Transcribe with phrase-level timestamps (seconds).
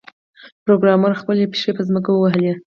[0.65, 2.51] پروګرامر خپلې پښې په ځمکه ووهلې